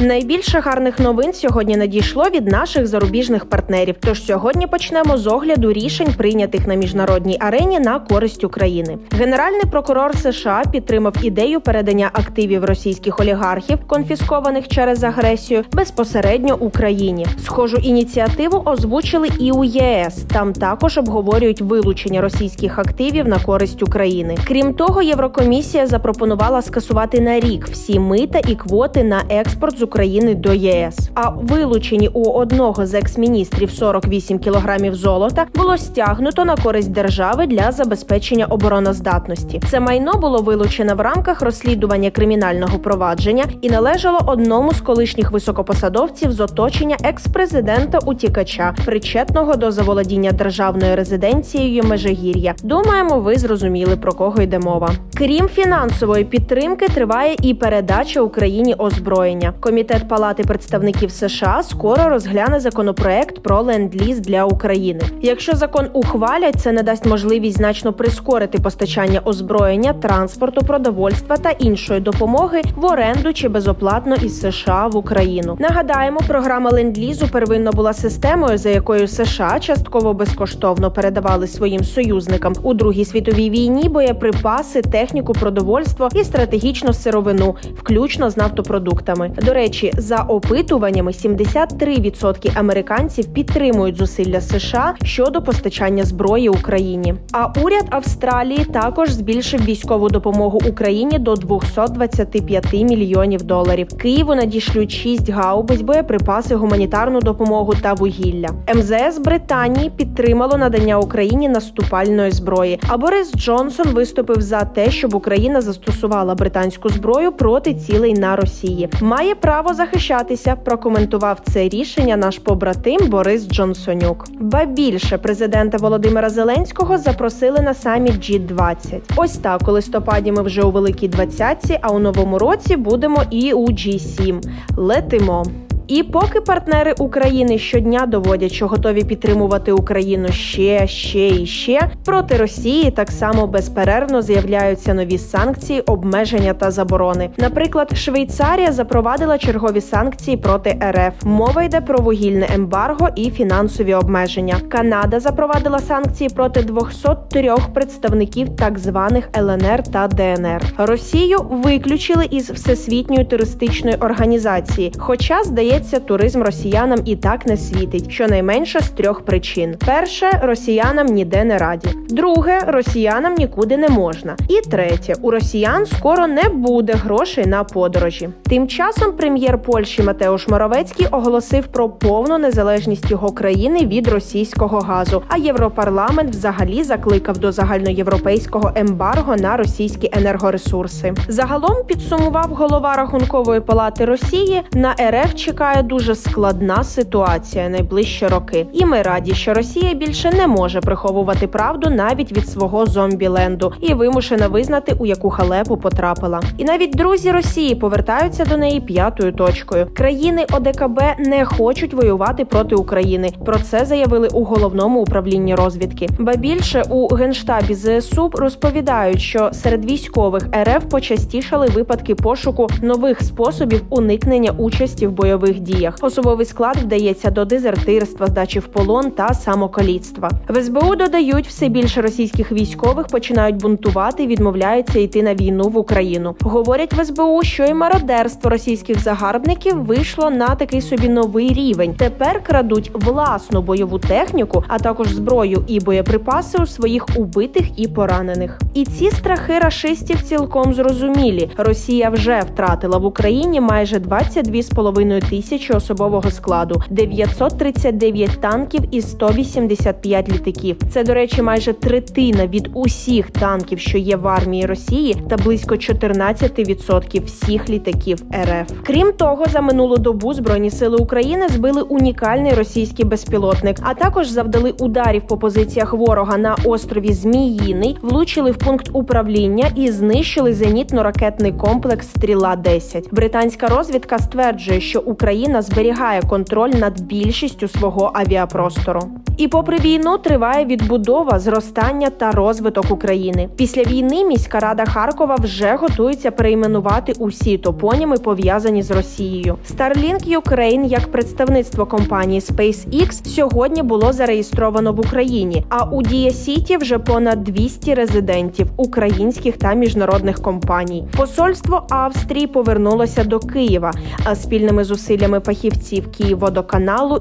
Найбільше 0.00 0.60
гарних 0.60 0.98
новин 0.98 1.32
сьогодні 1.32 1.76
надійшло 1.76 2.24
від 2.24 2.46
наших 2.46 2.86
зарубіжних 2.86 3.44
партнерів. 3.44 3.94
Тож 4.00 4.24
сьогодні 4.24 4.66
почнемо 4.66 5.18
з 5.18 5.26
огляду 5.26 5.72
рішень, 5.72 6.14
прийнятих 6.16 6.66
на 6.66 6.74
міжнародній 6.74 7.36
арені 7.40 7.80
на 7.80 7.98
користь 7.98 8.44
України. 8.44 8.98
Генеральний 9.12 9.62
прокурор 9.70 10.16
США 10.16 10.62
підтримав 10.72 11.14
ідею 11.22 11.60
передання 11.60 12.10
активів 12.12 12.64
російських 12.64 13.20
олігархів, 13.20 13.78
конфіскованих 13.86 14.68
через 14.68 15.04
агресію, 15.04 15.64
безпосередньо 15.72 16.56
Україні. 16.60 17.26
Схожу 17.44 17.76
ініціативу 17.76 18.62
озвучили 18.64 19.28
і 19.40 19.52
у 19.52 19.64
ЄС. 19.64 20.24
Там 20.32 20.52
також 20.52 20.98
обговорюють 20.98 21.60
вилучення 21.60 22.20
російських 22.20 22.78
активів 22.78 23.28
на 23.28 23.38
користь 23.38 23.82
України. 23.82 24.36
Крім 24.48 24.74
того, 24.74 25.02
Єврокомісія 25.02 25.86
запропонувала 25.86 26.62
скасувати 26.62 27.20
на 27.20 27.40
рік 27.40 27.68
всі 27.68 27.98
мита 27.98 28.38
і 28.48 28.54
квоти 28.54 29.04
на 29.04 29.22
експорт 29.28 29.78
з 29.78 29.85
України 29.86 30.34
до 30.34 30.52
ЄС. 30.52 31.10
А 31.14 31.30
вилучені 31.30 32.08
у 32.12 32.30
одного 32.30 32.86
з 32.86 32.94
екс-міністрів 32.94 33.70
48 33.70 34.38
кілограмів 34.38 34.94
золота 34.94 35.46
було 35.54 35.78
стягнуто 35.78 36.44
на 36.44 36.56
користь 36.56 36.92
держави 36.92 37.46
для 37.46 37.72
забезпечення 37.72 38.46
обороноздатності. 38.46 39.60
Це 39.70 39.80
майно 39.80 40.12
було 40.12 40.38
вилучене 40.38 40.94
в 40.94 41.00
рамках 41.00 41.42
розслідування 41.42 42.10
кримінального 42.10 42.78
провадження 42.78 43.44
і 43.60 43.70
належало 43.70 44.18
одному 44.26 44.72
з 44.72 44.80
колишніх 44.80 45.30
високопосадовців 45.30 46.32
з 46.32 46.40
оточення 46.40 46.96
екс-президента 47.02 47.98
утікача, 47.98 48.74
причетного 48.84 49.56
до 49.56 49.70
заволодіння 49.70 50.32
державною 50.32 50.96
резиденцією 50.96 51.82
Межигір'я. 51.84 52.54
Думаємо, 52.62 53.20
ви 53.20 53.36
зрозуміли 53.36 53.96
про 53.96 54.12
кого 54.12 54.42
йде 54.42 54.58
мова. 54.58 54.90
Крім 55.14 55.48
фінансової 55.48 56.24
підтримки, 56.24 56.88
триває 56.88 57.36
і 57.42 57.54
передача 57.54 58.20
Україні 58.20 58.74
озброєння. 58.74 59.52
Комітет 59.76 60.08
Палати 60.08 60.42
представників 60.42 61.10
США 61.10 61.62
скоро 61.62 62.08
розгляне 62.08 62.60
законопроект 62.60 63.42
про 63.42 63.62
ленд-ліз 63.62 64.20
для 64.20 64.44
України. 64.44 65.00
Якщо 65.22 65.52
закон 65.52 65.88
ухвалять, 65.92 66.54
це 66.60 66.72
надасть 66.72 67.06
можливість 67.06 67.56
значно 67.56 67.92
прискорити 67.92 68.58
постачання 68.58 69.20
озброєння, 69.24 69.92
транспорту, 69.92 70.60
продовольства 70.66 71.36
та 71.36 71.50
іншої 71.50 72.00
допомоги 72.00 72.62
в 72.76 72.84
оренду 72.84 73.32
чи 73.32 73.48
безоплатно 73.48 74.14
із 74.14 74.40
США 74.40 74.86
в 74.86 74.96
Україну. 74.96 75.56
Нагадаємо, 75.60 76.20
програма 76.26 76.70
ленд-лізу 76.70 77.30
первинно 77.30 77.72
була 77.72 77.92
системою, 77.92 78.58
за 78.58 78.70
якою 78.70 79.08
США 79.08 79.58
частково 79.60 80.14
безкоштовно 80.14 80.90
передавали 80.90 81.46
своїм 81.46 81.84
союзникам 81.84 82.52
у 82.62 82.74
Другій 82.74 83.04
світовій 83.04 83.50
війні 83.50 83.88
боєприпаси, 83.88 84.82
техніку, 84.82 85.32
продовольство 85.32 86.08
і 86.14 86.24
стратегічну 86.24 86.92
сировину, 86.92 87.56
включно 87.78 88.30
з 88.30 88.36
нафтопродуктами. 88.36 89.30
До 89.42 89.52
речі 89.52 89.65
речі, 89.66 89.92
за 89.96 90.16
опитуваннями 90.16 91.10
73% 91.10 92.50
американців 92.54 93.26
підтримують 93.26 93.96
зусилля 93.96 94.40
США 94.40 94.94
щодо 95.02 95.42
постачання 95.42 96.04
зброї 96.04 96.48
Україні. 96.48 97.14
А 97.32 97.60
уряд 97.62 97.84
Австралії 97.90 98.64
також 98.64 99.10
збільшив 99.10 99.64
військову 99.64 100.08
допомогу 100.08 100.60
Україні 100.68 101.18
до 101.18 101.34
225 101.34 102.72
мільйонів 102.72 103.42
доларів. 103.42 103.88
Києву 103.98 104.34
надішлють 104.34 104.92
6 104.92 105.30
гаубиць, 105.30 105.80
боєприпаси, 105.80 106.54
гуманітарну 106.54 107.20
допомогу 107.20 107.74
та 107.82 107.92
вугілля. 107.94 108.48
МЗС 108.74 109.18
Британії 109.18 109.90
підтримало 109.96 110.56
надання 110.56 110.98
Україні 110.98 111.48
наступальної 111.48 112.30
зброї. 112.30 112.80
А 112.88 112.96
Борис 112.96 113.32
Джонсон 113.36 113.86
виступив 113.86 114.40
за 114.40 114.60
те, 114.60 114.90
щоб 114.90 115.14
Україна 115.14 115.60
застосувала 115.60 116.34
британську 116.34 116.88
зброю 116.88 117.32
проти 117.32 117.74
цілей 117.74 118.14
на 118.14 118.36
Росії. 118.36 118.88
Має 119.00 119.34
право 119.34 119.55
право 119.56 119.74
захищатися. 119.74 120.56
Прокоментував 120.56 121.40
це 121.52 121.68
рішення 121.68 122.16
наш 122.16 122.38
побратим 122.38 123.08
Борис 123.08 123.48
Джонсонюк. 123.48 124.24
Ба 124.40 124.64
більше 124.64 125.18
президента 125.18 125.78
Володимира 125.78 126.30
Зеленського 126.30 126.98
запросили 126.98 127.60
на 127.60 127.74
саміт 127.74 128.14
G20. 128.14 129.00
Ось 129.16 129.36
так 129.36 129.68
у 129.68 129.72
листопаді 129.72 130.32
ми 130.32 130.42
вже 130.42 130.62
у 130.62 130.70
великій 130.70 131.08
двадцятці, 131.08 131.78
а 131.82 131.88
у 131.92 131.98
новому 131.98 132.38
році 132.38 132.76
будемо 132.76 133.22
і 133.30 133.52
у 133.52 133.66
G7. 133.66 134.40
Летимо. 134.76 135.44
І 135.88 136.02
поки 136.02 136.40
партнери 136.40 136.94
України 136.98 137.58
щодня 137.58 138.06
доводять, 138.06 138.52
що 138.52 138.66
готові 138.66 139.04
підтримувати 139.04 139.72
Україну 139.72 140.28
ще, 140.28 140.86
ще 140.86 141.28
і 141.28 141.46
ще 141.46 141.90
проти 142.04 142.36
Росії, 142.36 142.90
так 142.90 143.10
само 143.10 143.46
безперервно 143.46 144.22
з'являються 144.22 144.94
нові 144.94 145.18
санкції, 145.18 145.80
обмеження 145.80 146.54
та 146.54 146.70
заборони. 146.70 147.30
Наприклад, 147.38 147.96
Швейцарія 147.96 148.72
запровадила 148.72 149.38
чергові 149.38 149.80
санкції 149.80 150.36
проти 150.36 150.78
РФ. 150.90 151.24
Мова 151.24 151.62
йде 151.62 151.80
про 151.80 151.98
вугільне 151.98 152.48
ембарго 152.54 153.08
і 153.16 153.30
фінансові 153.30 153.94
обмеження. 153.94 154.56
Канада 154.68 155.20
запровадила 155.20 155.78
санкції 155.78 156.30
проти 156.30 156.62
203 156.62 157.54
представників 157.74 158.56
так 158.56 158.78
званих 158.78 159.28
ЛНР 159.36 159.82
та 159.92 160.08
ДНР. 160.08 160.62
Росію 160.76 161.38
виключили 161.50 162.26
із 162.30 162.50
всесвітньої 162.50 163.24
туристичної 163.24 163.96
організації, 163.96 164.92
хоча 164.98 165.44
здається 165.44 165.75
здається, 165.76 166.00
туризм 166.00 166.42
росіянам 166.42 166.98
і 167.04 167.16
так 167.16 167.46
не 167.46 167.56
світить, 167.56 168.10
щонайменше 168.10 168.80
з 168.80 168.88
трьох 168.88 169.20
причин: 169.20 169.74
перше 169.86 170.30
росіянам 170.42 171.06
ніде 171.06 171.44
не 171.44 171.58
раді, 171.58 171.88
друге 172.08 172.60
росіянам 172.66 173.34
нікуди 173.34 173.76
не 173.76 173.88
можна. 173.88 174.36
І 174.48 174.70
третє 174.70 175.14
у 175.22 175.30
росіян 175.30 175.86
скоро 175.86 176.26
не 176.26 176.42
буде 176.48 176.92
грошей 176.92 177.46
на 177.46 177.64
подорожі. 177.64 178.28
Тим 178.42 178.68
часом 178.68 179.12
прем'єр 179.12 179.62
Польщі 179.62 180.02
Матеуш 180.02 180.48
Моровецький 180.48 181.06
оголосив 181.10 181.66
про 181.66 181.88
повну 181.88 182.38
незалежність 182.38 183.10
його 183.10 183.32
країни 183.32 183.86
від 183.86 184.08
російського 184.08 184.78
газу. 184.78 185.22
А 185.28 185.36
європарламент 185.36 186.30
взагалі 186.30 186.82
закликав 186.82 187.38
до 187.38 187.52
загальноєвропейського 187.52 188.72
ембарго 188.74 189.36
на 189.36 189.56
російські 189.56 190.10
енергоресурси. 190.12 191.14
Загалом 191.28 191.84
підсумував 191.86 192.48
голова 192.50 192.96
рахункової 192.96 193.60
палати 193.60 194.04
Росії 194.04 194.62
на 194.72 194.94
РФ 195.10 195.34
чекає 195.34 195.65
чекає 195.66 195.82
дуже 195.82 196.14
складна 196.14 196.84
ситуація 196.84 197.68
найближчі 197.68 198.26
роки, 198.26 198.66
і 198.72 198.84
ми 198.84 199.02
раді, 199.02 199.34
що 199.34 199.54
Росія 199.54 199.94
більше 199.94 200.30
не 200.30 200.46
може 200.46 200.80
приховувати 200.80 201.46
правду 201.46 201.90
навіть 201.90 202.32
від 202.32 202.48
свого 202.48 202.86
зомбіленду 202.86 203.72
і 203.80 203.94
вимушена 203.94 204.48
визнати, 204.48 204.96
у 204.98 205.06
яку 205.06 205.30
халепу 205.30 205.76
потрапила. 205.76 206.40
І 206.58 206.64
навіть 206.64 206.96
друзі 206.96 207.30
Росії 207.30 207.74
повертаються 207.74 208.44
до 208.44 208.56
неї 208.56 208.80
п'ятою 208.80 209.32
точкою. 209.32 209.86
Країни 209.94 210.46
ОДКБ 210.52 211.00
не 211.18 211.44
хочуть 211.44 211.94
воювати 211.94 212.44
проти 212.44 212.74
України. 212.74 213.30
Про 213.44 213.58
це 213.58 213.84
заявили 213.84 214.28
у 214.32 214.44
головному 214.44 215.00
управлінні 215.00 215.54
розвідки. 215.54 216.08
Ба 216.18 216.36
більше 216.36 216.82
у 216.90 217.14
генштабі 217.14 217.74
ЗСУ 217.74 218.30
розповідають, 218.34 219.20
що 219.20 219.50
серед 219.52 219.84
військових 219.84 220.48
РФ 220.64 220.84
почастішали 220.90 221.66
випадки 221.66 222.14
пошуку 222.14 222.68
нових 222.82 223.22
способів 223.22 223.82
уникнення 223.90 224.50
участі 224.50 225.06
в 225.06 225.12
бойових 225.12 225.55
бойових 225.56 225.60
діях. 225.60 225.94
Особовий 226.00 226.46
склад 226.46 226.76
вдається 226.76 227.30
до 227.30 227.44
дезертирства, 227.44 228.26
здачі 228.26 228.58
в 228.58 228.66
полон 228.66 229.10
та 229.10 229.34
самокаліцтва. 229.34 230.30
В 230.48 230.62
СБУ 230.62 230.96
додають 230.96 231.48
все 231.48 231.68
більше 231.68 232.02
російських 232.02 232.52
військових 232.52 233.06
починають 233.06 233.56
бунтувати, 233.56 234.26
відмовляються 234.26 234.98
йти 234.98 235.22
на 235.22 235.34
війну 235.34 235.68
в 235.68 235.76
Україну. 235.76 236.34
Говорять 236.40 236.92
в 236.92 237.04
СБУ, 237.04 237.42
що 237.42 237.64
і 237.64 237.74
мародерство 237.74 238.50
російських 238.50 239.00
загарбників 239.00 239.84
вийшло 239.84 240.30
на 240.30 240.54
такий 240.54 240.80
собі 240.80 241.08
новий 241.08 241.52
рівень. 241.52 241.94
Тепер 241.94 242.42
крадуть 242.42 242.90
власну 242.94 243.62
бойову 243.62 243.98
техніку, 243.98 244.64
а 244.68 244.78
також 244.78 245.08
зброю 245.08 245.64
і 245.66 245.80
боєприпаси 245.80 246.58
у 246.62 246.66
своїх 246.66 247.06
убитих 247.16 247.78
і 247.78 247.88
поранених. 247.88 248.60
І 248.74 248.84
ці 248.84 249.10
страхи 249.10 249.58
рашистів 249.58 250.22
цілком 250.22 250.74
зрозумілі. 250.74 251.50
Росія 251.56 252.10
вже 252.10 252.40
втратила 252.52 252.98
в 252.98 253.04
Україні 253.04 253.60
майже 253.60 253.98
22,5 253.98 255.30
тисячі 255.30 255.45
тисячі 255.48 255.74
особового 255.74 256.30
складу, 256.30 256.82
939 256.90 258.40
танків 258.40 258.80
і 258.90 259.02
185 259.02 260.28
літаків. 260.28 260.76
Це, 260.90 261.04
до 261.04 261.14
речі, 261.14 261.42
майже 261.42 261.72
третина 261.72 262.46
від 262.46 262.70
усіх 262.74 263.30
танків, 263.30 263.78
що 263.78 263.98
є 263.98 264.16
в 264.16 264.28
армії 264.28 264.66
Росії, 264.66 265.16
та 265.28 265.36
близько 265.36 265.74
14% 265.74 267.24
всіх 267.24 267.68
літаків 267.68 268.18
РФ. 268.34 268.72
Крім 268.82 269.12
того, 269.12 269.44
за 269.52 269.60
минулу 269.60 269.96
добу 269.96 270.34
збройні 270.34 270.70
сили 270.70 270.96
України 270.96 271.48
збили 271.48 271.82
унікальний 271.82 272.54
російський 272.54 273.04
безпілотник, 273.04 273.76
а 273.82 273.94
також 273.94 274.28
завдали 274.28 274.70
ударів 274.70 275.26
по 275.26 275.36
позиціях 275.36 275.92
ворога 275.92 276.36
на 276.36 276.56
острові 276.64 277.12
Зміїний, 277.12 277.98
влучили 278.02 278.50
в 278.50 278.56
пункт 278.56 278.90
управління 278.92 279.70
і 279.76 279.90
знищили 279.90 280.52
зенітно-ракетний 280.52 281.56
комплекс 281.56 282.08
Стріла 282.08 282.56
10 282.56 283.08
Британська 283.12 283.66
розвідка 283.66 284.18
стверджує, 284.18 284.80
що 284.80 285.00
Україна 285.00 285.35
Україна 285.36 285.62
зберігає 285.62 286.22
контроль 286.22 286.70
над 286.70 287.00
більшістю 287.00 287.68
свого 287.68 288.10
авіапростору. 288.14 289.02
І, 289.36 289.48
попри 289.48 289.78
війну, 289.78 290.18
триває 290.18 290.64
відбудова, 290.64 291.38
зростання 291.38 292.10
та 292.10 292.30
розвиток 292.30 292.90
України. 292.90 293.48
Після 293.56 293.82
війни 293.82 294.24
міська 294.24 294.60
рада 294.60 294.84
Харкова 294.84 295.34
вже 295.34 295.76
готується 295.76 296.30
перейменувати 296.30 297.12
усі 297.18 297.58
топоніми, 297.58 298.16
пов'язані 298.16 298.82
з 298.82 298.90
Росією. 298.90 299.58
Starlink 299.76 300.40
Ukraine, 300.40 300.84
як 300.84 301.12
представництво 301.12 301.86
компанії 301.86 302.40
SpaceX, 302.40 303.26
сьогодні 303.26 303.82
було 303.82 304.12
зареєстровано 304.12 304.92
в 304.92 305.00
Україні. 305.00 305.64
А 305.68 305.84
у 305.84 306.02
Дія 306.02 306.30
Сіті 306.30 306.76
вже 306.76 306.98
понад 306.98 307.44
200 307.44 307.94
резидентів 307.94 308.66
українських 308.76 309.56
та 309.56 309.74
міжнародних 309.74 310.42
компаній. 310.42 311.04
Посольство 311.16 311.86
Австрії 311.90 312.46
повернулося 312.46 313.24
до 313.24 313.40
Києва, 313.40 313.92
а 314.24 314.34
спільними 314.34 314.84
зусиллями 314.84 315.25
фахівців 315.40 316.10
Київводоканалу, 316.10 317.20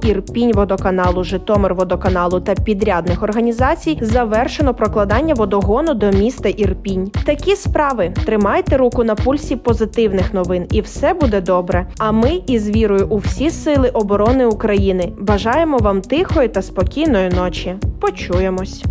Житомир 1.23 1.73
водоканалу 1.73 2.39
та 2.39 2.55
підрядних 2.55 3.23
організацій 3.23 3.97
завершено 4.01 4.73
прокладання 4.73 5.33
водогону 5.33 5.93
до 5.93 6.11
міста 6.11 6.49
Ірпінь. 6.49 7.11
Такі 7.25 7.55
справи 7.55 8.13
тримайте 8.25 8.77
руку 8.77 9.03
на 9.03 9.15
пульсі 9.15 9.55
позитивних 9.55 10.33
новин, 10.33 10.67
і 10.71 10.81
все 10.81 11.13
буде 11.13 11.41
добре. 11.41 11.87
А 11.97 12.11
ми 12.11 12.41
із 12.47 12.69
вірою 12.69 13.07
у 13.09 13.17
всі 13.17 13.49
сили 13.49 13.89
оборони 13.89 14.45
України 14.45 15.11
бажаємо 15.19 15.77
вам 15.77 16.01
тихої 16.01 16.47
та 16.47 16.61
спокійної 16.61 17.29
ночі. 17.29 17.75
Почуємось. 17.99 18.83